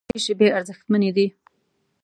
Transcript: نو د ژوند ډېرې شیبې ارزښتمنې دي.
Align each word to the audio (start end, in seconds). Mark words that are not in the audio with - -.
نو 0.03 0.03
د 0.05 0.05
ژوند 0.07 0.11
ډېرې 0.19 0.23
شیبې 0.25 0.47
ارزښتمنې 0.57 1.09
دي. 1.17 1.27